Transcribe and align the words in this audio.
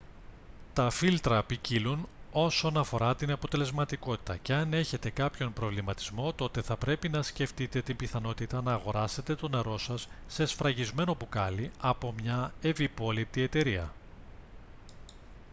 τα 0.73 0.89
φίλτρα 0.89 1.43
ποικίλουν 1.43 2.07
όσον 2.31 2.77
αφορά 2.77 3.15
την 3.15 3.31
αποτελεσματικότητα 3.31 4.37
και 4.37 4.53
αν 4.53 4.73
έχετε 4.73 5.09
κάποιον 5.09 5.53
προβληματισμό 5.53 6.33
τότε 6.33 6.61
θα 6.61 6.77
πρέπει 6.77 7.09
να 7.09 7.21
σκεφτείτε 7.21 7.81
την 7.81 7.95
πιθανότητα 7.95 8.61
να 8.61 8.73
αγοράσετε 8.73 9.35
το 9.35 9.47
νερό 9.47 9.77
σας 9.77 10.07
σε 10.27 10.45
σφραγισμένο 10.45 11.15
μπουκάλι 11.19 11.71
από 11.81 12.13
μια 12.21 12.53
ευυπόληπτη 12.61 13.41
εταιρεία 13.41 13.91